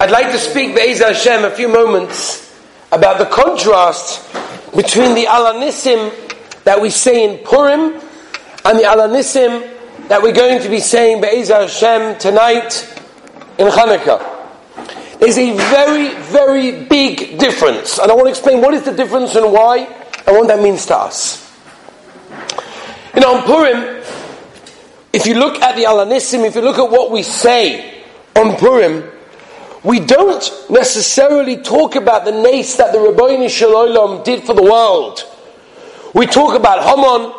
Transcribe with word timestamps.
I'd 0.00 0.10
like 0.10 0.32
to 0.32 0.38
speak, 0.38 0.74
Be'ez 0.74 1.00
Hashem, 1.00 1.44
a 1.44 1.50
few 1.50 1.68
moments 1.68 2.58
about 2.90 3.18
the 3.18 3.26
contrast 3.26 4.32
between 4.74 5.14
the 5.14 5.26
Alanissim 5.26 6.64
that 6.64 6.80
we 6.80 6.88
say 6.88 7.22
in 7.22 7.44
Purim 7.44 8.00
and 8.64 8.78
the 8.78 8.84
Alanissim 8.84 10.08
that 10.08 10.22
we're 10.22 10.32
going 10.32 10.62
to 10.62 10.70
be 10.70 10.80
saying, 10.80 11.20
Be'ez 11.20 11.48
Hashem, 11.48 12.16
tonight 12.18 12.90
in 13.58 13.66
Hanukkah. 13.68 15.18
There's 15.18 15.36
a 15.36 15.54
very, 15.54 16.14
very 16.14 16.84
big 16.86 17.38
difference. 17.38 17.98
And 17.98 18.10
I 18.10 18.14
want 18.14 18.24
to 18.24 18.30
explain 18.30 18.62
what 18.62 18.72
is 18.72 18.84
the 18.84 18.94
difference 18.94 19.34
and 19.34 19.52
why 19.52 19.80
and 20.26 20.34
what 20.34 20.48
that 20.48 20.62
means 20.62 20.86
to 20.86 20.96
us. 20.96 21.46
You 23.14 23.20
know, 23.20 23.36
on 23.36 23.42
Purim, 23.44 24.02
if 25.12 25.26
you 25.26 25.34
look 25.34 25.60
at 25.60 25.76
the 25.76 25.82
Alanissim, 25.82 26.46
if 26.46 26.54
you 26.54 26.62
look 26.62 26.78
at 26.78 26.90
what 26.90 27.10
we 27.10 27.22
say 27.22 28.02
on 28.34 28.56
Purim, 28.56 29.09
we 29.82 30.00
don't 30.00 30.66
necessarily 30.68 31.56
talk 31.56 31.96
about 31.96 32.24
the 32.24 32.32
nace 32.32 32.76
that 32.76 32.92
the 32.92 32.98
Rabbeinu 32.98 33.48
Shalom 33.48 34.22
did 34.22 34.44
for 34.44 34.54
the 34.54 34.62
world. 34.62 35.24
We 36.14 36.26
talk 36.26 36.54
about 36.54 36.82
Haman, 36.82 37.32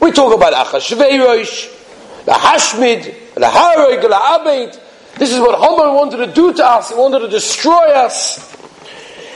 we 0.00 0.12
talk 0.12 0.34
about 0.34 0.52
Achashverosh, 0.52 2.24
the 2.26 2.34
Hashmid, 2.34 3.14
the 3.34 3.40
Hareg, 3.46 4.02
the 4.02 4.08
Abed. 4.08 4.78
This 5.18 5.32
is 5.32 5.38
what 5.38 5.58
Haman 5.58 5.94
wanted 5.94 6.26
to 6.26 6.32
do 6.32 6.52
to 6.52 6.64
us. 6.64 6.90
He 6.90 6.96
wanted 6.96 7.20
to 7.20 7.28
destroy 7.28 7.92
us. 7.92 8.50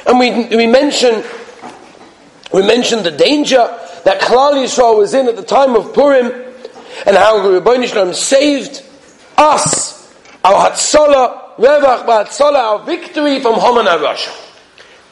And 0.07 0.19
we, 0.19 0.31
we 0.55 0.67
mention 0.67 1.25
we 2.53 2.67
mentioned 2.67 3.05
the 3.05 3.11
danger 3.11 3.67
that 4.05 4.21
Klal 4.21 4.53
Yisrael 4.55 4.99
was 4.99 5.15
in 5.15 5.27
at 5.27 5.37
the 5.37 5.43
time 5.43 5.75
of 5.75 5.93
Purim, 5.95 6.27
and 7.07 7.17
how 7.17 7.43
the 7.43 7.61
Rabbeinu 7.61 7.89
Shalom 7.89 8.13
saved 8.15 8.85
us, 9.39 10.13
our 10.45 10.71
Hatzalah, 10.71 11.46
our 11.59 12.85
victory 12.85 13.41
from 13.41 13.55
Haman 13.55 13.87
HaRasha. 13.87 14.43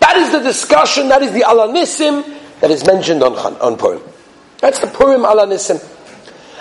That 0.01 0.17
is 0.17 0.33
the 0.33 0.41
discussion, 0.41 1.09
that 1.09 1.23
is 1.23 1.33
the 1.33 1.41
Alanissim 1.41 2.61
that 2.61 2.71
is 2.71 2.85
mentioned 2.87 3.23
on, 3.23 3.35
on 3.57 3.77
Purim. 3.77 4.03
That's 4.59 4.79
the 4.79 4.87
Purim 4.87 5.23
Alanissim. 5.23 5.83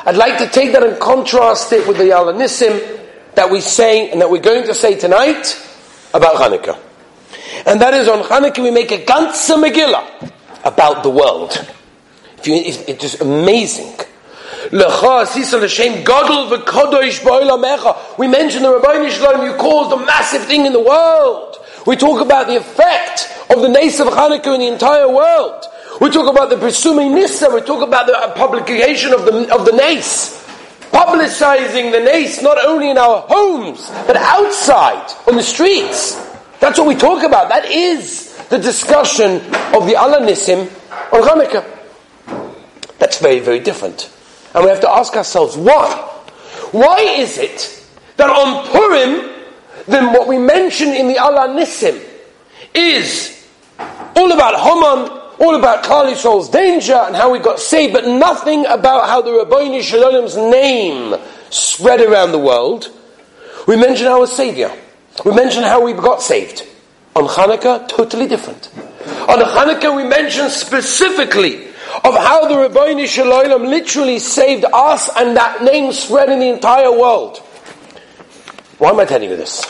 I'd 0.05 0.17
like 0.17 0.37
to 0.39 0.49
take 0.49 0.73
that 0.73 0.83
and 0.83 0.99
contrast 0.99 1.71
it 1.71 1.87
with 1.87 1.97
the 1.97 2.09
Alanissim 2.09 3.01
that 3.35 3.49
we 3.49 3.61
say 3.61 4.11
and 4.11 4.21
that 4.21 4.29
we're 4.29 4.41
going 4.41 4.65
to 4.65 4.73
say 4.73 4.97
tonight 4.97 5.59
about 6.13 6.35
Hanukkah. 6.35 6.79
And 7.65 7.81
that 7.81 7.93
is 7.93 8.07
on 8.07 8.23
Hanukkah 8.23 8.61
we 8.61 8.71
make 8.71 8.91
a 8.91 9.03
ganze 9.03 9.55
Megillah 9.55 10.31
about 10.63 11.03
the 11.03 11.09
world. 11.09 11.51
If 12.37 12.47
you, 12.47 12.55
it's 12.55 13.01
just 13.01 13.21
amazing. 13.21 13.95
We 14.73 14.79
mentioned 18.27 18.65
the 18.65 18.79
Rabbi 18.81 19.09
Shalom, 19.09 19.45
you 19.45 19.53
cause 19.53 19.91
the 19.91 20.03
massive 20.03 20.45
thing 20.45 20.65
in 20.65 20.73
the 20.73 20.79
world. 20.79 21.57
We 21.85 21.95
talk 21.95 22.19
about 22.21 22.47
the 22.47 22.55
effect 22.55 23.29
of 23.51 23.61
the 23.61 23.69
Nace 23.69 23.99
of 23.99 24.07
Hanukkah 24.07 24.55
in 24.55 24.61
the 24.61 24.67
entire 24.67 25.07
world. 25.07 25.63
We 26.01 26.09
talk 26.09 26.27
about 26.27 26.49
the 26.49 26.55
Pirsumei 26.55 27.13
Nisa, 27.13 27.51
we 27.53 27.61
talk 27.61 27.87
about 27.87 28.07
the 28.07 28.33
publication 28.35 29.13
of 29.13 29.25
the, 29.25 29.53
of 29.53 29.65
the. 29.65 29.73
Publicizing 30.91 31.91
the 31.91 31.99
Nace 31.99 32.41
not 32.41 32.57
only 32.65 32.89
in 32.89 32.97
our 32.97 33.21
homes, 33.27 33.91
but 34.07 34.15
outside, 34.15 35.07
on 35.27 35.35
the 35.35 35.43
streets. 35.43 36.15
That's 36.59 36.79
what 36.79 36.87
we 36.87 36.95
talk 36.95 37.21
about. 37.21 37.49
That 37.49 37.65
is 37.65 38.35
the 38.49 38.57
discussion 38.57 39.35
of 39.75 39.85
the 39.85 39.97
Allah 39.97 40.21
on 40.21 40.27
Hanukkah. 41.21 41.63
That's 42.97 43.19
very, 43.19 43.39
very 43.39 43.59
different. 43.59 44.09
And 44.53 44.63
we 44.63 44.69
have 44.69 44.81
to 44.81 44.89
ask 44.89 45.15
ourselves 45.15 45.57
why? 45.57 45.89
Why 46.71 46.97
is 46.99 47.37
it 47.37 47.83
that 48.17 48.29
on 48.29 48.65
Purim, 48.67 49.31
then 49.87 50.13
what 50.13 50.27
we 50.27 50.37
mention 50.37 50.89
in 50.89 51.07
the 51.07 51.17
Allah 51.17 51.47
Nissim 51.49 52.01
is 52.73 53.47
all 54.15 54.31
about 54.31 54.59
Haman, 54.59 55.19
all 55.39 55.55
about 55.55 55.83
Klal 55.83 56.11
Yisrael's 56.11 56.49
danger 56.49 56.93
and 56.93 57.15
how 57.15 57.31
we 57.31 57.39
got 57.39 57.59
saved, 57.59 57.93
but 57.93 58.05
nothing 58.05 58.65
about 58.67 59.07
how 59.09 59.21
the 59.21 59.31
Rabbeinu 59.31 59.81
Shalom's 59.81 60.37
name 60.37 61.15
spread 61.49 62.01
around 62.01 62.31
the 62.31 62.39
world. 62.39 62.89
We 63.67 63.75
mention 63.75 64.07
our 64.07 64.27
Savior. 64.27 64.71
We 65.25 65.33
mention 65.33 65.63
how 65.63 65.83
we 65.83 65.93
got 65.93 66.21
saved. 66.21 66.67
On 67.15 67.25
Hanukkah, 67.27 67.87
totally 67.87 68.27
different. 68.27 68.71
On 69.27 69.39
Hanukkah, 69.39 69.95
we 69.95 70.03
mention 70.03 70.49
specifically 70.49 71.67
of 72.03 72.15
how 72.15 72.47
the 72.47 72.55
Rabbeinu 72.55 73.07
Shalom 73.07 73.63
literally 73.63 74.19
saved 74.19 74.65
us 74.73 75.09
and 75.15 75.37
that 75.37 75.63
name 75.63 75.91
spread 75.93 76.29
in 76.29 76.39
the 76.39 76.49
entire 76.49 76.91
world. 76.91 77.37
Why 78.77 78.89
am 78.89 78.99
I 78.99 79.05
telling 79.05 79.29
you 79.29 79.37
this? 79.37 79.63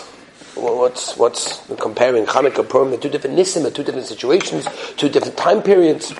What's, 0.55 1.17
what's 1.17 1.65
comparing 1.79 2.25
Hanukkah, 2.25 2.67
Purim, 2.67 2.97
two 2.99 3.09
different 3.09 3.37
Nisim, 3.37 3.63
the 3.63 3.71
two 3.71 3.83
different 3.83 4.07
situations, 4.07 4.67
two 4.95 5.09
different 5.09 5.35
time 5.35 5.61
periods? 5.61 6.13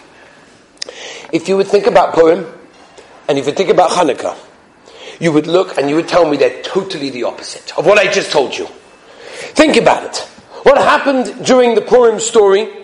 If 1.31 1.47
you 1.47 1.56
would 1.58 1.68
think 1.68 1.88
about 1.88 2.13
Purim, 2.13 2.46
and 3.30 3.38
if 3.38 3.46
you 3.47 3.53
think 3.53 3.69
about 3.69 3.92
Hanukkah, 3.92 4.38
you 5.19 5.31
would 5.31 5.47
look 5.47 5.78
and 5.78 5.90
you 5.90 5.96
would 5.96 6.08
tell 6.08 6.30
me 6.30 6.38
they're 6.38 6.62
totally 6.63 7.09
the 7.09 7.24
opposite 7.24 7.78
of 7.78 7.86
what 7.86 7.97
I 7.97 8.12
just 8.12 8.31
told 8.31 8.58
you. 8.58 8.66
Think 9.56 9.78
about 9.78 10.03
it. 10.03 10.18
What 10.63 10.78
happened 10.78 11.46
during 11.46 11.75
the 11.75 11.81
Purim 11.81 12.19
story 12.19 12.82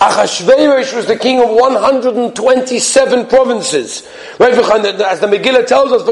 Achashverosh 0.00 0.96
was 0.96 1.06
the 1.06 1.16
king 1.16 1.42
of 1.42 1.50
127 1.50 3.26
provinces. 3.26 4.08
Right? 4.38 4.54
As 4.54 5.20
the 5.20 5.26
Megillah 5.26 5.66
tells 5.66 5.92
us, 5.92 6.06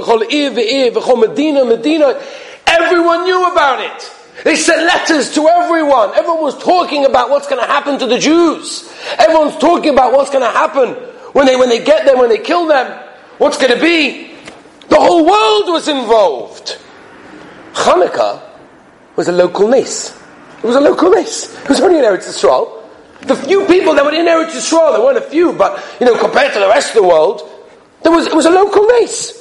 Medina, 1.19 1.65
Medina, 1.65 2.23
everyone 2.67 3.25
knew 3.25 3.51
about 3.51 3.81
it. 3.81 4.13
They 4.45 4.57
sent 4.57 4.83
letters 4.83 5.35
to 5.35 5.49
everyone. 5.49 6.11
Everyone 6.15 6.43
was 6.43 6.63
talking 6.63 7.07
about 7.07 7.31
what's 7.31 7.49
going 7.49 7.63
to 7.63 7.67
happen 7.67 7.99
to 7.99 8.07
the 8.07 8.19
Jews. 8.19 8.93
Everyone's 9.19 9.57
talking 9.57 9.93
about 9.95 10.13
what's 10.13 10.31
going 10.31 10.45
to 10.45 10.51
happen 10.51 10.91
when 11.33 11.47
they, 11.47 11.57
when 11.57 11.71
they 11.71 11.83
get 11.83 12.05
them, 12.05 12.19
when 12.19 12.29
they 12.29 12.39
kill 12.39 12.67
them. 12.67 13.05
What's 13.39 13.57
going 13.57 13.75
to 13.75 13.81
be? 13.81 14.35
The 14.91 14.97
whole 15.01 15.25
world 15.25 15.73
was 15.73 15.89
involved. 15.89 16.79
Hanukkah 17.73 18.43
was 19.17 19.29
a 19.29 19.33
local 19.33 19.67
nace. 19.67 20.15
It 20.59 20.65
was 20.65 20.77
a 20.77 20.81
local 20.81 21.11
nace. 21.11 21.55
It 21.63 21.69
was 21.69 21.81
only 21.81 21.99
an 21.99 22.05
Eretz 22.05 22.29
Yisrael. 22.29 22.78
The 23.29 23.37
few 23.37 23.67
people 23.67 23.95
that 23.95 24.05
were 24.05 24.15
in 24.15 24.25
Eretz 24.25 24.53
Yisrael, 24.53 24.93
there 24.93 25.05
weren't 25.05 25.19
a 25.19 25.29
few, 25.29 25.53
but 25.53 25.85
you 26.01 26.07
know, 26.07 26.19
compared 26.19 26.55
to 26.55 26.61
the 26.61 26.69
rest 26.69 26.97
of 26.97 27.03
the 27.03 27.07
world, 27.07 27.43
there 28.03 28.11
was 28.11 28.27
it 28.27 28.35
was 28.35 28.47
a 28.47 28.51
local 28.51 28.85
race. 28.87 29.37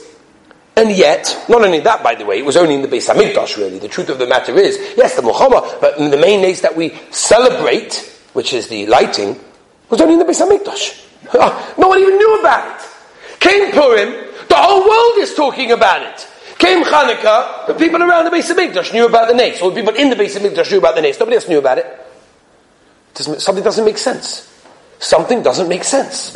And 0.75 0.91
yet, 0.91 1.45
not 1.49 1.63
only 1.63 1.79
that, 1.79 2.03
by 2.03 2.13
the 2.13 2.25
way, 2.25 2.37
it 2.37 2.45
was 2.45 2.57
only 2.57 2.75
in 2.75 2.81
the 2.83 2.87
Beis 2.87 3.11
Hamikdash. 3.11 3.57
Really, 3.57 3.79
the 3.79 3.87
truth 3.87 4.09
of 4.09 4.19
the 4.19 4.27
matter 4.27 4.55
is, 4.59 4.77
yes, 4.95 5.15
the 5.15 5.23
Muhammad, 5.23 5.63
but 5.81 5.97
the 5.97 6.17
main 6.17 6.41
days 6.41 6.61
that 6.61 6.75
we 6.75 6.93
celebrate, 7.09 7.95
which 8.33 8.53
is 8.53 8.67
the 8.67 8.85
lighting, 8.85 9.39
was 9.89 10.01
only 10.01 10.13
in 10.13 10.19
the 10.19 10.25
Beis 10.25 10.45
Hamikdash. 10.45 11.05
Ah, 11.33 11.73
no 11.77 11.87
one 11.87 11.99
even 11.99 12.15
knew 12.17 12.39
about 12.39 12.79
it. 12.79 12.87
Came 13.39 13.71
Purim, 13.71 14.11
the 14.49 14.55
whole 14.55 14.87
world 14.87 15.17
is 15.17 15.33
talking 15.33 15.71
about 15.71 16.01
it. 16.03 16.27
Came 16.59 16.83
Hanukkah, 16.83 17.67
the 17.67 17.73
people 17.73 18.03
around 18.03 18.25
the 18.25 18.31
Beis 18.31 18.53
Hamikdash 18.53 18.93
knew 18.93 19.07
about 19.07 19.29
the 19.29 19.33
nace, 19.33 19.61
or 19.61 19.71
the 19.71 19.81
people 19.81 19.95
in 19.95 20.09
the 20.09 20.15
Beis 20.15 20.37
Hamikdash 20.37 20.69
knew 20.71 20.77
about 20.77 20.95
the 20.95 21.01
nace. 21.01 21.19
Nobody 21.19 21.37
else 21.37 21.47
knew 21.47 21.59
about 21.59 21.79
it. 21.79 22.06
Doesn't, 23.17 23.41
something 23.41 23.63
doesn't 23.63 23.83
make 23.83 23.97
sense. 23.97 24.47
Something 24.99 25.41
doesn't 25.41 25.67
make 25.67 25.83
sense. 25.83 26.33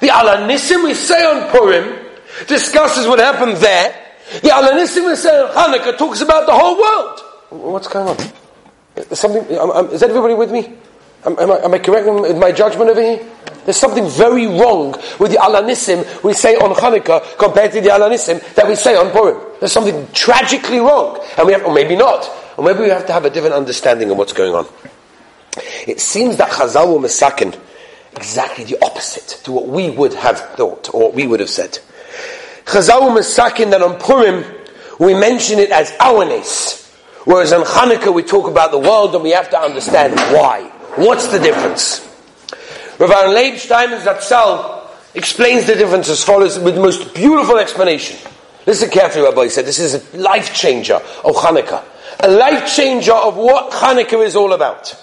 The 0.00 0.08
Alanissim 0.08 0.82
we 0.82 0.94
say 0.94 1.22
on 1.24 1.50
Purim 1.50 2.06
discusses 2.48 3.06
what 3.06 3.18
happened 3.18 3.58
there. 3.58 3.94
The 4.40 4.48
Alanissim 4.48 5.06
we 5.06 5.14
say 5.14 5.28
on 5.28 5.50
Hanukkah 5.54 5.98
talks 5.98 6.22
about 6.22 6.46
the 6.46 6.54
whole 6.54 6.80
world. 6.80 7.20
What's 7.50 7.86
going 7.86 8.08
on? 8.08 8.16
Is 8.96 9.20
something, 9.20 9.42
is 9.92 10.02
everybody 10.02 10.32
with 10.32 10.50
me? 10.50 10.72
Am, 11.26 11.38
am, 11.38 11.52
I, 11.52 11.58
am 11.58 11.74
I 11.74 11.78
correct 11.78 12.06
in 12.06 12.38
my 12.38 12.50
judgment 12.50 12.88
over 12.90 13.02
here? 13.02 13.20
There's 13.64 13.76
something 13.76 14.08
very 14.08 14.46
wrong 14.46 14.92
with 15.20 15.32
the 15.32 15.38
Alanissim 15.38 16.24
we 16.24 16.32
say 16.32 16.56
on 16.56 16.74
Hanukkah 16.74 17.38
compared 17.38 17.72
to 17.72 17.82
the 17.82 17.90
Alanissim 17.90 18.54
that 18.54 18.66
we 18.66 18.74
say 18.74 18.96
on 18.96 19.10
Purim. 19.10 19.38
There's 19.60 19.72
something 19.72 20.08
tragically 20.14 20.78
wrong. 20.78 21.20
And 21.36 21.46
we 21.46 21.52
have, 21.52 21.64
or 21.64 21.74
maybe 21.74 21.94
not. 21.94 22.28
Or 22.56 22.64
maybe 22.64 22.80
we 22.80 22.88
have 22.88 23.06
to 23.06 23.12
have 23.12 23.26
a 23.26 23.30
different 23.30 23.54
understanding 23.54 24.10
of 24.10 24.16
what's 24.16 24.32
going 24.32 24.54
on. 24.54 24.66
It 25.86 26.00
seems 26.00 26.36
that 26.36 26.50
Chazal 26.50 27.00
were 27.00 27.60
exactly 28.16 28.64
the 28.64 28.84
opposite 28.84 29.40
to 29.44 29.52
what 29.52 29.68
we 29.68 29.90
would 29.90 30.14
have 30.14 30.38
thought 30.56 30.92
or 30.94 31.02
what 31.02 31.14
we 31.14 31.26
would 31.26 31.40
have 31.40 31.50
said. 31.50 31.78
Chazal 32.64 33.12
were 33.12 33.70
that 33.70 33.82
on 33.82 33.98
Purim 33.98 34.44
we 34.98 35.14
mention 35.14 35.58
it 35.58 35.70
as 35.70 35.90
awanes, 35.92 36.88
whereas 37.24 37.52
on 37.52 37.64
Hanukkah 37.64 38.14
we 38.14 38.22
talk 38.22 38.48
about 38.48 38.70
the 38.70 38.78
world 38.78 39.14
and 39.14 39.24
we 39.24 39.30
have 39.30 39.50
to 39.50 39.58
understand 39.58 40.14
why. 40.32 40.62
What's 40.96 41.26
the 41.28 41.38
difference? 41.38 42.08
Rav 42.98 43.10
Aaron 43.10 43.34
Leib 43.34 43.58
Steinman 43.58 44.00
Zatzal 44.00 44.86
explains 45.14 45.66
the 45.66 45.74
difference 45.74 46.08
as 46.08 46.22
follows 46.22 46.58
with 46.58 46.74
the 46.76 46.80
most 46.80 47.14
beautiful 47.14 47.58
explanation. 47.58 48.16
Listen 48.66 48.90
carefully, 48.90 49.24
Rabbi 49.24 49.48
said. 49.48 49.64
This 49.64 49.80
is 49.80 49.94
a 49.94 50.16
life 50.16 50.54
changer 50.54 50.94
of 50.94 51.34
Hanukkah. 51.34 51.82
A 52.20 52.30
life 52.30 52.72
changer 52.72 53.12
of 53.12 53.36
what 53.36 53.72
Hanukkah 53.72 54.24
is 54.24 54.36
all 54.36 54.52
about. 54.52 55.01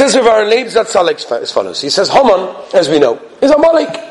Says 0.00 0.16
Rav 0.16 0.28
Aaron 0.28 0.48
Leib 0.48 0.66
Zatzal 0.68 1.42
as 1.42 1.52
follows. 1.52 1.82
He 1.82 1.90
says, 1.90 2.08
Haman, 2.08 2.56
as 2.72 2.88
we 2.88 2.98
know, 2.98 3.20
is 3.42 3.50
a 3.50 3.54
Amalek. 3.54 4.02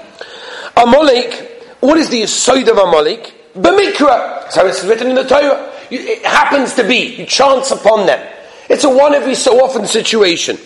Amalek, 0.77 1.65
what 1.79 1.97
is 1.97 2.11
the 2.11 2.27
side 2.27 2.67
of 2.67 2.77
Amalek? 2.77 3.33
B'mikra. 3.55 4.51
So 4.51 4.67
it's 4.67 4.83
written 4.83 5.07
in 5.07 5.15
the 5.15 5.23
Torah. 5.23 5.73
It 5.89 6.23
happens 6.23 6.75
to 6.75 6.87
be. 6.87 7.15
You 7.15 7.25
chance 7.25 7.71
upon 7.71 8.05
them. 8.05 8.23
It's 8.69 8.83
a 8.83 8.89
one 8.95 9.15
every 9.15 9.33
so 9.33 9.65
often 9.65 9.87
situation. 9.87 10.59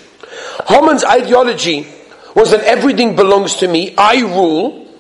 Haman's 0.67 1.05
ideology 1.05 1.87
was 2.35 2.51
that 2.51 2.65
everything 2.65 3.15
belongs 3.15 3.55
to 3.55 3.69
me, 3.69 3.95
I 3.97 4.19
rule, 4.23 4.93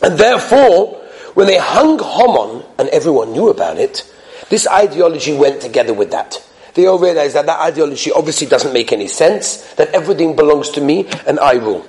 and 0.00 0.16
therefore, 0.16 1.02
when 1.34 1.48
they 1.48 1.58
hung 1.58 1.98
Haman, 1.98 2.64
and 2.78 2.88
everyone 2.90 3.32
knew 3.32 3.48
about 3.48 3.78
it, 3.78 4.08
this 4.50 4.68
ideology 4.68 5.36
went 5.36 5.60
together 5.60 5.94
with 5.94 6.12
that. 6.12 6.47
They 6.78 6.86
all 6.86 7.00
realized 7.00 7.34
that 7.34 7.46
that 7.46 7.58
ideology 7.58 8.12
obviously 8.12 8.46
doesn't 8.46 8.72
make 8.72 8.92
any 8.92 9.08
sense, 9.08 9.56
that 9.74 9.88
everything 9.88 10.36
belongs 10.36 10.68
to 10.70 10.80
me 10.80 11.08
and 11.26 11.40
I 11.40 11.54
rule. 11.54 11.84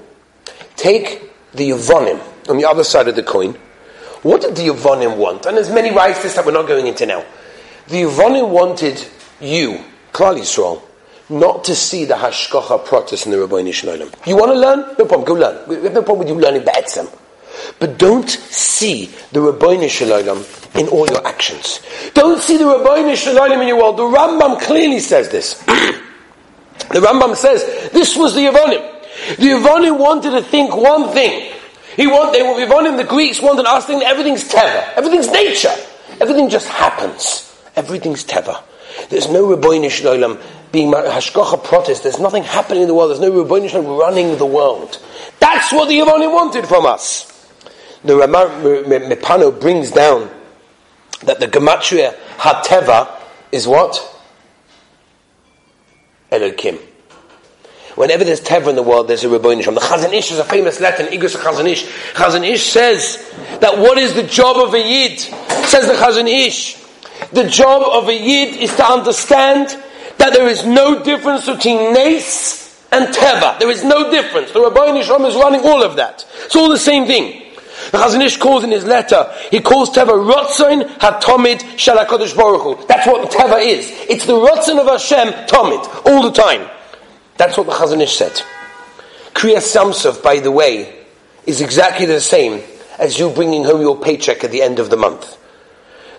Take 0.77 1.29
the 1.51 1.69
Yavonim 1.69 2.19
on 2.49 2.57
the 2.57 2.65
other 2.65 2.83
side 2.83 3.07
of 3.07 3.15
the 3.15 3.21
coin. 3.21 3.53
What 4.23 4.41
did 4.41 4.55
the 4.55 4.63
Yavonim 4.63 5.17
want? 5.17 5.45
And 5.45 5.57
there's 5.57 5.69
many 5.69 5.91
rights 5.91 6.33
that 6.33 6.43
we're 6.43 6.53
not 6.53 6.67
going 6.67 6.87
into 6.87 7.05
now. 7.05 7.23
The 7.87 8.01
Yavonim 8.01 8.49
wanted 8.49 9.05
you, 9.39 9.85
Klal 10.11 10.39
Yisrael, 10.39 10.81
not 11.29 11.65
to 11.65 11.75
see 11.75 12.05
the 12.05 12.15
Hashgacha 12.15 12.83
Pratis 12.83 13.27
in 13.27 13.31
the 13.31 13.39
Rabbi 13.39 13.69
Shalom. 13.69 14.09
You 14.25 14.37
want 14.37 14.53
to 14.53 14.57
learn? 14.57 14.95
No 14.97 15.05
problem, 15.05 15.23
go 15.23 15.35
learn. 15.35 15.69
We 15.69 15.75
have 15.83 15.93
no 15.93 16.01
problem 16.01 16.25
with 16.25 16.29
you 16.29 16.41
learning 16.41 16.63
Ba'etzem. 16.63 17.15
But 17.79 17.97
don't 17.97 18.29
see 18.29 19.11
the 19.31 19.41
Rabbi 19.41 19.87
Shalom 19.87 20.45
in 20.75 20.87
all 20.87 21.07
your 21.07 21.25
actions. 21.25 21.81
Don't 22.13 22.41
see 22.41 22.57
the 22.57 22.65
Rabbi 22.65 23.13
Shalom 23.15 23.61
in 23.61 23.67
your 23.67 23.77
world. 23.77 23.97
The 23.97 24.03
Rambam 24.03 24.61
clearly 24.61 24.99
says 24.99 25.29
this. 25.29 25.53
the 25.65 26.99
Rambam 26.99 27.35
says 27.35 27.91
this 27.91 28.15
was 28.15 28.35
the 28.35 28.41
Yavonim. 28.41 29.37
The 29.37 29.45
Yavonim 29.45 29.99
wanted 29.99 30.31
to 30.31 30.41
think 30.41 30.75
one 30.75 31.09
thing. 31.13 31.53
He 31.95 32.07
want, 32.07 32.33
they 32.33 32.41
were 32.41 32.53
Yavonim, 32.53 32.97
the 32.97 33.03
Greeks 33.03 33.41
wanted 33.41 33.65
us 33.65 33.85
to 33.85 33.91
think 33.91 34.03
everything's 34.03 34.49
teva, 34.49 34.93
everything's 34.95 35.29
nature, 35.29 35.75
everything 36.21 36.49
just 36.49 36.67
happens. 36.67 37.45
Everything's 37.75 38.25
teva. 38.25 38.61
There's 39.09 39.29
no 39.29 39.55
Rabbi 39.55 39.87
Shalom 39.87 40.37
being 40.71 40.91
hashgacha 40.91 41.63
pratis. 41.63 42.03
There's 42.03 42.19
nothing 42.19 42.43
happening 42.43 42.83
in 42.83 42.87
the 42.87 42.93
world. 42.93 43.11
There's 43.11 43.21
no 43.21 43.67
Shalom 43.67 43.97
running 43.97 44.37
the 44.37 44.45
world. 44.45 45.01
That's 45.39 45.71
what 45.71 45.87
the 45.87 45.99
Yavonim 45.99 46.33
wanted 46.33 46.67
from 46.67 46.85
us. 46.85 47.28
The 48.03 48.15
Rema 48.15 48.45
MiPano 48.85 49.59
brings 49.59 49.91
down 49.91 50.29
that 51.23 51.39
the 51.39 51.47
gematria 51.47 52.15
hateva 52.37 53.09
is 53.51 53.67
what? 53.67 53.99
Elokim. 56.31 56.79
Whenever 57.95 58.23
there's 58.23 58.39
teva 58.39 58.69
in 58.69 58.75
the 58.75 58.83
world, 58.83 59.09
there's 59.09 59.25
a 59.25 59.29
Rabbi 59.29 59.59
Shalom. 59.59 59.75
The 59.75 59.81
Chazon 59.81 60.13
Ish 60.13 60.31
is 60.31 60.39
a 60.39 60.45
famous 60.45 60.79
letter 60.79 61.05
in 61.05 61.19
Igros 61.19 61.35
Chazon 61.35 61.67
Ish. 61.67 61.85
Chazon 62.13 62.47
Ish 62.47 62.63
says 62.63 63.33
that 63.59 63.77
what 63.77 63.97
is 63.97 64.13
the 64.13 64.23
job 64.23 64.55
of 64.55 64.73
a 64.73 64.79
Yid? 64.79 65.19
Says 65.19 65.87
the 65.87 65.93
Chazon 65.93 66.29
Ish. 66.29 66.77
The 67.31 67.49
job 67.49 67.83
of 67.83 68.07
a 68.07 68.13
Yid 68.13 68.55
is 68.55 68.73
to 68.77 68.85
understand 68.85 69.67
that 70.17 70.31
there 70.31 70.47
is 70.47 70.65
no 70.65 71.03
difference 71.03 71.45
between 71.45 71.93
Nace 71.93 72.87
and 72.93 73.13
Teva. 73.13 73.59
There 73.59 73.69
is 73.69 73.83
no 73.83 74.09
difference. 74.09 74.51
The 74.53 74.61
Rabbi 74.61 75.01
Shalom 75.01 75.25
is 75.25 75.35
running 75.35 75.61
all 75.61 75.83
of 75.83 75.97
that. 75.97 76.25
It's 76.45 76.55
all 76.55 76.69
the 76.69 76.77
same 76.77 77.05
thing. 77.05 77.48
The 77.91 77.97
Chazon 77.97 78.23
Ish 78.23 78.37
calls 78.37 78.63
in 78.63 78.71
his 78.71 78.85
letter, 78.85 79.33
he 79.49 79.61
calls 79.61 79.89
Teva 79.89 80.09
Rotzoin 80.09 80.83
HaTomid 80.99 81.59
Shalakodesh 81.75 82.35
Baruch 82.35 82.79
Hu. 82.79 82.87
That's 82.87 83.07
what 83.07 83.31
Teva 83.31 83.65
is. 83.65 83.89
It's 84.09 84.25
the 84.25 84.33
Rotzon 84.33 84.79
of 84.79 84.85
Hashem, 84.85 85.47
Tomid, 85.47 86.05
all 86.05 86.21
the 86.21 86.31
time. 86.31 86.69
That's 87.37 87.57
what 87.57 87.65
the 87.65 87.73
Chazon 87.73 88.01
Ish 88.01 88.15
said. 88.15 88.41
Kriyas 89.33 89.73
Yam 89.73 89.93
Suf, 89.93 90.21
by 90.21 90.39
the 90.39 90.51
way, 90.51 91.03
is 91.47 91.61
exactly 91.61 92.05
the 92.05 92.21
same 92.21 92.61
as 92.99 93.17
you 93.17 93.31
bringing 93.31 93.63
home 93.63 93.81
your 93.81 93.97
paycheck 93.97 94.43
at 94.43 94.51
the 94.51 94.61
end 94.61 94.77
of 94.77 94.89
the 94.89 94.97
month. 94.97 95.37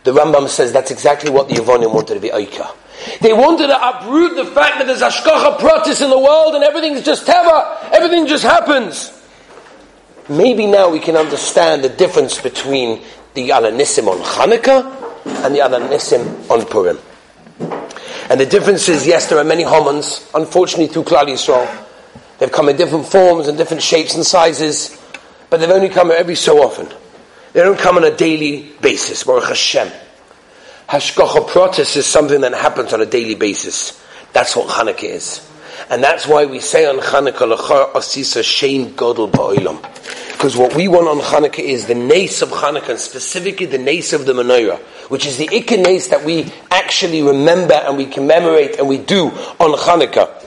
The 0.03 0.13
Rambam 0.13 0.49
says 0.49 0.73
that's 0.73 0.91
exactly 0.91 1.31
what 1.31 1.49
the 1.49 1.55
Yavonim 1.55 1.93
wanted 1.95 2.15
to 2.15 2.21
be 2.21 2.31
Aika. 2.31 2.75
They 3.21 3.33
wanted 3.33 3.69
to 3.69 3.89
uproot 3.89 4.35
the 4.35 4.47
fact 4.47 4.79
that 4.79 4.87
there's 4.87 5.03
Ashkacha 5.03 5.59
Pratis 5.59 6.03
in 6.03 6.11
the 6.11 6.19
world 6.19 6.55
and 6.55 6.65
everything's 6.65 7.03
just 7.03 7.27
Teva, 7.27 7.93
everything 7.93 8.27
just 8.27 8.43
happens. 8.43 9.13
Maybe 10.31 10.67
now 10.67 10.89
we 10.89 11.01
can 11.01 11.17
understand 11.17 11.83
the 11.83 11.89
difference 11.89 12.41
between 12.41 13.03
the 13.35 13.49
Alanissim 13.49 14.07
on 14.07 14.19
Hanukkah 14.19 15.45
and 15.45 15.53
the 15.53 15.59
Alanissim 15.59 16.49
on 16.49 16.65
Purim. 16.67 16.99
And 18.31 18.39
the 18.39 18.47
difference 18.47 18.89
is, 18.89 19.09
yes, 19.09 19.29
there 19.29 19.39
are 19.39 19.45
many 19.45 19.65
Hamans, 19.65 20.31
unfortunately 20.33 20.87
through 20.87 21.03
Klal 21.03 21.25
Yisrael. 21.25 21.69
They've 22.39 22.53
come 22.53 22.69
in 22.69 22.77
different 22.77 23.07
forms 23.07 23.49
and 23.49 23.59
different 23.59 23.83
shapes 23.83 24.15
and 24.15 24.25
sizes, 24.25 24.97
but 25.51 25.59
they've 25.59 25.69
only 25.69 25.89
come 25.89 26.13
every 26.13 26.37
so 26.37 26.63
often. 26.63 26.87
They 27.53 27.61
don't 27.63 27.79
come 27.79 27.97
on 27.97 28.05
a 28.05 28.17
daily 28.17 28.73
basis, 28.81 29.25
Baruch 29.25 29.49
Hashem. 29.49 29.91
Hashgacha 30.89 31.49
Pratis 31.49 31.97
is 31.97 32.07
something 32.07 32.41
that 32.43 32.55
happens 32.55 32.93
on 32.93 33.01
a 33.01 33.07
daily 33.07 33.35
basis. 33.35 34.01
That's 34.33 34.55
what 34.55 34.69
Hanukkah 34.69 35.03
is. 35.03 35.51
And 35.91 36.05
that's 36.05 36.29
why 36.29 36.47
we 36.47 36.61
say 36.61 36.87
on 36.87 36.99
Hanukkah, 36.99 37.57
Lachar 37.57 37.93
Asisa 37.95 38.43
Shein 38.45 38.93
Godel 38.93 39.29
Ba'ilam. 39.29 39.85
Because 40.41 40.57
what 40.57 40.75
we 40.75 40.89
want 40.89 41.07
on 41.07 41.19
Hanukkah 41.19 41.59
is 41.59 41.85
the 41.85 41.95
nace 41.95 42.41
of 42.41 42.49
Hanukkah, 42.49 42.89
and 42.89 42.99
specifically 42.99 43.67
the 43.67 43.77
nace 43.77 44.15
of 44.15 44.25
the 44.25 44.33
menorah, 44.33 44.79
which 45.11 45.27
is 45.27 45.37
the 45.37 45.47
ikka 45.49 45.85
nace 45.85 46.09
that 46.09 46.25
we 46.25 46.51
actually 46.71 47.21
remember 47.21 47.75
and 47.75 47.99
we 47.99 48.07
commemorate 48.07 48.79
and 48.79 48.89
we 48.89 48.97
do 48.97 49.27
on 49.27 49.77
Hanukkah. 49.77 50.43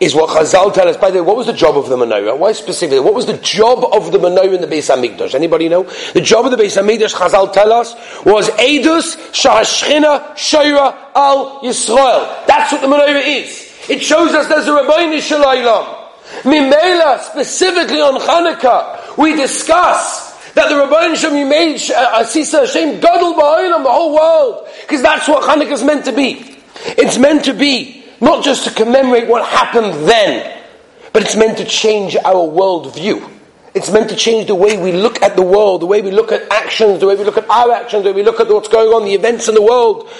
Is 0.00 0.12
what 0.12 0.30
Chazal 0.30 0.74
tell 0.74 0.88
us. 0.88 0.96
By 0.96 1.12
the 1.12 1.22
way, 1.22 1.28
what 1.28 1.36
was 1.36 1.46
the 1.46 1.52
job 1.52 1.78
of 1.78 1.88
the 1.88 1.94
menorah? 1.94 2.36
Why 2.36 2.50
specifically? 2.50 2.98
What 2.98 3.14
was 3.14 3.26
the 3.26 3.36
job 3.36 3.84
of 3.92 4.10
the 4.10 4.18
menorah 4.18 4.56
in 4.56 4.60
the 4.60 4.66
Beis 4.66 4.92
Hamikdash? 4.92 5.36
Anybody 5.36 5.68
know? 5.68 5.84
The 5.84 6.20
job 6.20 6.44
of 6.44 6.50
the 6.50 6.56
Beis 6.56 6.76
Hamikdash, 6.76 7.14
Chazal 7.14 7.52
tell 7.52 7.72
us, 7.72 7.94
was 8.24 8.48
Edus 8.50 9.14
Shahashchina 9.30 10.34
Shaira 10.34 10.96
Al 11.14 11.60
Yisrael. 11.60 12.44
That's 12.48 12.72
what 12.72 12.80
the 12.80 12.88
menorah 12.88 13.24
is. 13.24 13.72
It 13.88 14.02
shows 14.02 14.34
us 14.34 14.48
there's 14.48 14.66
a 14.66 14.70
Rabbeinu 14.70 15.18
Shalaylam. 15.18 15.94
Mimela, 16.42 17.20
specifically 17.20 18.00
on 18.00 18.20
Hanukkah, 18.20 18.97
we 19.18 19.34
discuss 19.34 20.28
that 20.54 20.68
the 20.68 20.74
Rabbeinu 20.76 21.16
Shem 21.16 21.36
you 21.36 21.44
uh, 21.44 21.48
made 21.48 21.76
Asisa 21.76 22.60
Hashem 22.60 23.00
Gadol 23.00 23.34
Ba'olam, 23.34 23.82
the 23.82 23.90
whole 23.90 24.14
world. 24.14 24.68
Because 24.82 25.02
that's 25.02 25.28
what 25.28 25.42
Hanukkah 25.42 25.72
is 25.72 25.84
meant 25.84 26.04
to 26.04 26.12
be. 26.12 26.56
It's 26.86 27.18
meant 27.18 27.44
to 27.46 27.52
be 27.52 28.04
not 28.20 28.44
just 28.44 28.64
to 28.64 28.70
commemorate 28.72 29.28
what 29.28 29.44
happened 29.46 30.08
then, 30.08 30.62
but 31.12 31.22
it's 31.22 31.36
meant 31.36 31.58
to 31.58 31.64
change 31.64 32.16
our 32.24 32.44
world 32.44 32.94
view. 32.94 33.28
It's 33.78 33.92
meant 33.92 34.10
to 34.10 34.16
change 34.16 34.48
the 34.48 34.56
way 34.56 34.76
we 34.76 34.90
look 34.90 35.22
at 35.22 35.36
the 35.36 35.42
world, 35.42 35.82
the 35.82 35.86
way 35.86 36.02
we 36.02 36.10
look 36.10 36.32
at 36.32 36.50
actions, 36.50 36.98
the 36.98 37.06
way 37.06 37.14
we 37.14 37.22
look 37.22 37.38
at 37.38 37.48
our 37.48 37.70
actions, 37.70 38.02
the 38.02 38.10
way 38.10 38.16
we 38.16 38.22
look 38.24 38.40
at 38.40 38.48
what's 38.48 38.66
going 38.66 38.88
on, 38.88 39.04
the 39.04 39.14
events 39.14 39.46
in 39.46 39.54
the 39.54 39.62
world. 39.62 40.10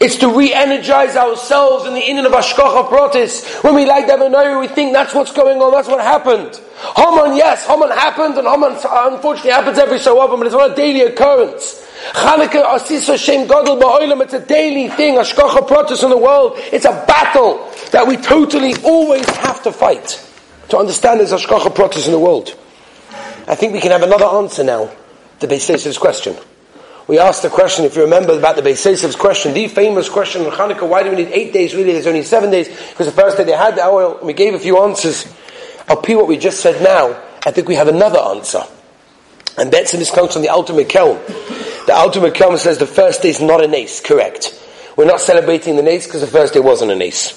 It's 0.00 0.14
to 0.18 0.28
re-energize 0.28 1.16
ourselves 1.16 1.84
in 1.84 1.94
the 1.94 2.00
inyan 2.00 2.26
of 2.26 2.30
Ashkocha 2.32 2.88
Protis. 2.88 3.64
When 3.64 3.74
we 3.74 3.86
like 3.86 4.06
Devanoi, 4.06 4.60
we 4.60 4.68
think 4.68 4.92
that's 4.92 5.14
what's 5.14 5.32
going 5.32 5.60
on, 5.60 5.72
that's 5.72 5.88
what 5.88 6.00
happened. 6.00 6.60
Haman, 6.94 7.34
yes, 7.34 7.66
Haman 7.66 7.90
happened, 7.90 8.38
and 8.38 8.46
Haman 8.46 8.78
unfortunately 8.84 9.50
happens 9.50 9.78
every 9.78 9.98
so 9.98 10.20
often, 10.20 10.38
but 10.38 10.46
it's 10.46 10.54
not 10.54 10.70
a 10.70 10.76
daily 10.76 11.00
occurrence. 11.00 11.84
Chanukah 12.12 12.76
Asisa 12.76 13.18
Shem 13.18 13.48
Gadol 13.48 13.78
Ba'olam, 13.78 14.22
it's 14.22 14.34
a 14.34 14.46
daily 14.46 14.90
thing, 14.90 15.16
Ashkocha 15.16 15.66
Protis 15.66 16.04
in 16.04 16.10
the 16.10 16.16
world. 16.16 16.52
It's 16.70 16.84
a 16.84 17.04
battle 17.08 17.68
that 17.90 18.06
we 18.06 18.16
totally 18.16 18.76
always 18.84 19.26
have 19.38 19.60
to 19.64 19.72
fight 19.72 20.24
to 20.68 20.78
understand 20.78 21.18
there's 21.18 21.32
Ashkocha 21.32 21.74
Protis 21.74 22.06
in 22.06 22.12
the 22.12 22.20
world. 22.20 22.56
I 23.48 23.54
think 23.54 23.72
we 23.72 23.80
can 23.80 23.92
have 23.92 24.02
another 24.02 24.26
answer 24.26 24.62
now 24.62 24.90
to 25.40 25.48
Beis 25.48 25.98
question. 25.98 26.36
We 27.06 27.18
asked 27.18 27.42
the 27.42 27.48
question, 27.48 27.86
if 27.86 27.96
you 27.96 28.02
remember, 28.02 28.36
about 28.36 28.56
the 28.56 28.62
Beis 28.62 29.18
question, 29.18 29.54
the 29.54 29.68
famous 29.68 30.10
question 30.10 30.44
on 30.44 30.52
Hanukkah, 30.52 30.86
why 30.86 31.02
do 31.02 31.08
we 31.08 31.16
need 31.16 31.28
eight 31.28 31.54
days? 31.54 31.74
Really, 31.74 31.92
there's 31.92 32.06
only 32.06 32.24
seven 32.24 32.50
days, 32.50 32.68
because 32.68 33.06
the 33.06 33.12
first 33.12 33.38
day 33.38 33.44
they 33.44 33.52
had 33.52 33.76
the 33.76 33.86
oil, 33.86 34.18
and 34.18 34.26
we 34.26 34.34
gave 34.34 34.52
a 34.52 34.58
few 34.58 34.82
answers. 34.82 35.32
I'll 35.88 35.96
pee 35.96 36.14
what 36.14 36.28
we 36.28 36.36
just 36.36 36.60
said 36.60 36.82
now, 36.82 37.18
I 37.46 37.50
think 37.50 37.68
we 37.68 37.76
have 37.76 37.88
another 37.88 38.18
answer. 38.18 38.62
And 39.56 39.72
that's 39.72 39.94
in 39.94 40.00
this 40.00 40.10
comes 40.10 40.34
from 40.34 40.42
the 40.42 40.50
Alter 40.50 40.74
MiKelm. 40.74 41.86
The 41.86 41.94
Alter 41.94 42.20
MiKelm 42.20 42.58
says 42.58 42.76
the 42.76 42.86
first 42.86 43.22
day 43.22 43.30
is 43.30 43.40
not 43.40 43.64
a 43.64 43.66
nace, 43.66 44.02
correct. 44.02 44.62
We're 44.94 45.06
not 45.06 45.22
celebrating 45.22 45.76
the 45.76 45.82
nace 45.82 46.04
because 46.04 46.20
the 46.20 46.26
first 46.26 46.52
day 46.52 46.60
wasn't 46.60 46.90
a 46.90 46.96
nace. 46.96 47.32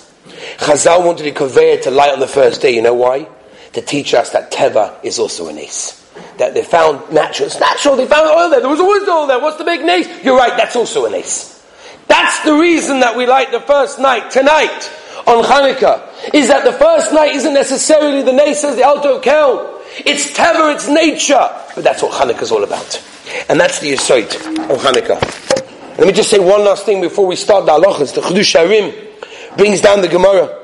Chazal 0.58 1.06
wanted 1.06 1.24
to 1.24 1.32
convey 1.32 1.72
it 1.72 1.84
to 1.84 1.91
light 1.91 2.12
on 2.12 2.20
the 2.20 2.27
first 2.27 2.62
day, 2.62 2.75
you 2.75 2.82
know 2.82 2.96
why? 2.96 3.30
To 3.74 3.82
teach 3.82 4.13
us 4.13 4.32
that 4.32 4.51
Teva 4.51 5.06
is 5.06 5.18
also 5.18 5.48
a 5.48 5.53
nace 5.53 6.00
that 6.38 6.53
they 6.53 6.63
found 6.63 7.12
natural. 7.12 7.48
It's 7.48 7.60
natural, 7.60 7.96
they 7.96 8.08
found 8.08 8.30
oil 8.30 8.50
there. 8.50 8.62
There 8.62 8.70
was 8.70 8.80
always 8.80 9.08
oil 9.08 9.27
there. 9.27 9.39
What's 9.39 9.58
the 9.58 9.63
big 9.63 9.86
nace? 9.86 10.24
You're 10.24 10.38
right, 10.38 10.56
that's 10.58 10.75
also 10.75 11.06
an 11.06 11.13
ace. 11.13 11.63
That's 12.08 12.44
the 12.44 12.53
reason 12.53 13.00
that 13.00 13.15
we 13.15 13.25
light 13.25 13.51
the 13.51 13.62
first 13.62 14.00
night, 14.00 14.32
tonight, 14.32 14.91
on 15.27 15.44
Hanukkah, 15.44 16.34
is 16.34 16.48
that 16.50 16.65
the 16.65 16.74
first 16.74 17.13
night 17.13 17.36
isn't 17.36 17.53
necessarily 17.53 18.22
the 18.24 18.34
nace 18.34 18.63
as 18.63 18.75
the 18.75 18.84
Alto 18.84 19.20
Kel. 19.20 19.82
It's 20.06 20.34
Tever, 20.34 20.72
it's 20.72 20.88
nature. 20.88 21.50
But 21.75 21.84
that's 21.84 22.01
what 22.01 22.12
Hanukkah 22.12 22.41
is 22.41 22.51
all 22.51 22.63
about. 22.63 23.01
And 23.50 23.60
that's 23.60 23.80
the 23.80 23.94
Yisoid 23.94 24.36
of 24.70 24.80
Hanukkah. 24.80 25.98
Let 25.98 26.08
me 26.08 26.13
just 26.13 26.30
say 26.30 26.39
one 26.39 26.65
last 26.65 26.86
thing 26.86 27.01
before 27.01 27.27
we 27.27 27.36
start 27.36 27.65
the 27.65 27.74
halachas. 27.74 28.15
The 28.15 28.22
Chiddushei 28.22 28.65
HaRim 28.65 29.58
brings 29.58 29.82
down 29.82 30.01
the 30.01 30.08
Gemara. 30.08 30.58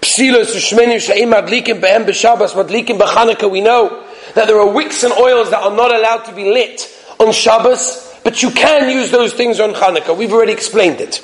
Psilos 0.00 0.54
u'shmenim 0.56 1.00
she'im 1.00 1.30
madlikim 1.30 1.80
be'em 1.80 2.04
b'Shabbos 2.04 2.54
madlikim 2.54 2.98
b'Chanukah. 2.98 3.50
We 3.50 3.60
know 3.60 4.04
that 4.34 4.46
there 4.46 4.58
are 4.58 4.72
wicks 4.72 5.02
and 5.02 5.12
oils 5.12 5.50
that 5.50 5.62
are 5.62 5.74
not 5.74 5.94
allowed 5.94 6.24
to 6.24 6.34
be 6.34 6.50
lit 6.50 6.88
on 7.18 7.32
Shabbos, 7.32 8.14
but 8.24 8.42
you 8.42 8.50
can 8.50 8.90
use 8.90 9.10
those 9.10 9.32
things 9.34 9.60
on 9.60 9.72
Hanukkah. 9.72 10.16
We've 10.16 10.32
already 10.32 10.52
explained 10.52 11.00
it. 11.00 11.22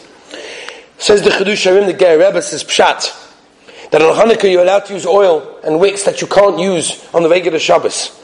Says 0.98 1.22
the 1.22 1.30
Chidush 1.30 1.64
the 1.86 1.92
Ger 1.92 2.18
Rebbe 2.18 2.42
says 2.42 2.64
Pshat, 2.64 3.90
that 3.90 4.02
on 4.02 4.14
Hanukkah 4.14 4.50
you're 4.50 4.62
allowed 4.62 4.84
to 4.86 4.94
use 4.94 5.06
oil 5.06 5.60
and 5.64 5.80
wicks 5.80 6.04
that 6.04 6.20
you 6.20 6.26
can't 6.26 6.58
use 6.58 7.06
on 7.14 7.22
the 7.22 7.28
regular 7.28 7.58
Shabbos. 7.58 8.20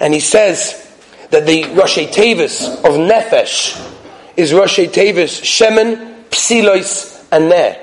And 0.00 0.14
he 0.14 0.20
says 0.20 0.88
that 1.30 1.46
the 1.46 1.64
Rosh 1.74 1.98
Tevis 1.98 2.68
of 2.84 2.94
Nefesh 2.94 3.76
is 4.36 4.52
Rosh 4.52 4.78
Tevis 4.78 5.40
Shemen, 5.40 6.24
Psilois, 6.30 7.26
and 7.30 7.48
Ner. 7.48 7.81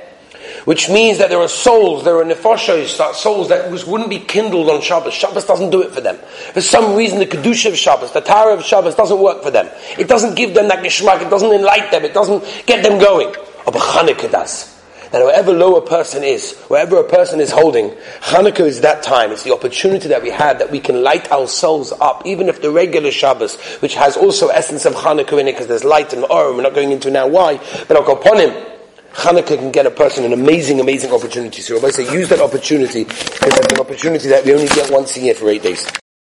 Which 0.65 0.89
means 0.89 1.17
that 1.19 1.29
there 1.29 1.39
are 1.39 1.47
souls, 1.47 2.03
there 2.03 2.17
are 2.17 2.25
nefashos, 2.25 3.13
souls 3.13 3.49
that 3.49 3.71
wouldn't 3.87 4.09
be 4.09 4.19
kindled 4.19 4.69
on 4.69 4.81
Shabbos. 4.81 5.13
Shabbos 5.13 5.45
doesn't 5.45 5.69
do 5.69 5.81
it 5.81 5.91
for 5.91 6.01
them. 6.01 6.17
For 6.53 6.61
some 6.61 6.95
reason, 6.95 7.19
the 7.19 7.25
Kedusha 7.25 7.69
of 7.69 7.77
Shabbos, 7.77 8.11
the 8.11 8.21
Tara 8.21 8.53
of 8.53 8.63
Shabbos 8.63 8.95
doesn't 8.95 9.19
work 9.19 9.43
for 9.43 9.51
them. 9.51 9.69
It 9.97 10.07
doesn't 10.07 10.35
give 10.35 10.53
them 10.53 10.67
that 10.67 10.83
geschmack, 10.83 11.21
it 11.21 11.29
doesn't 11.29 11.51
enlighten 11.51 11.91
them, 11.91 12.03
it 12.03 12.13
doesn't 12.13 12.43
get 12.65 12.83
them 12.83 12.99
going. 12.99 13.33
But 13.65 13.75
Chanukah 13.75 14.31
does 14.31 14.79
that 15.11 15.23
wherever 15.23 15.51
low 15.51 15.75
a 15.75 15.85
person 15.85 16.23
is, 16.23 16.55
wherever 16.67 16.97
a 16.97 17.03
person 17.03 17.39
is 17.39 17.51
holding, 17.51 17.89
Hanukkah 18.21 18.61
is 18.61 18.81
that 18.81 19.01
time. 19.01 19.31
It's 19.31 19.43
the 19.43 19.53
opportunity 19.53 20.07
that 20.09 20.21
we 20.21 20.29
have 20.29 20.59
that 20.59 20.69
we 20.69 20.79
can 20.79 21.03
light 21.03 21.31
ourselves 21.31 21.91
up, 21.99 22.25
even 22.25 22.47
if 22.47 22.61
the 22.61 22.69
regular 22.71 23.11
Shabbos, 23.11 23.59
which 23.81 23.95
has 23.95 24.17
also 24.17 24.49
essence 24.49 24.85
of 24.85 24.93
Hanukkah 24.93 25.39
in 25.39 25.47
it, 25.47 25.53
because 25.53 25.67
there's 25.67 25.83
light 25.83 26.13
and 26.13 26.23
or, 26.25 26.53
we're 26.53 26.61
not 26.61 26.75
going 26.75 26.91
into 26.91 27.09
now 27.09 27.27
why, 27.27 27.57
but 27.87 27.97
I'll 27.97 28.03
go 28.03 28.15
upon 28.15 28.37
him. 28.37 28.68
Hanukkah 29.13 29.57
can 29.57 29.71
get 29.71 29.85
a 29.85 29.91
person 29.91 30.25
an 30.25 30.33
amazing, 30.33 30.79
amazing 30.79 31.11
opportunity. 31.11 31.61
So 31.61 31.85
I 31.85 31.89
say 31.89 32.11
use 32.13 32.29
that 32.29 32.39
opportunity 32.39 33.03
because 33.03 33.57
it's 33.59 33.73
an 33.73 33.79
opportunity 33.79 34.29
that 34.29 34.45
we 34.45 34.53
only 34.53 34.67
get 34.67 34.91
once 34.91 35.17
a 35.17 35.21
year 35.21 35.35
for 35.35 35.49
eight 35.49 35.63
days. 35.63 35.85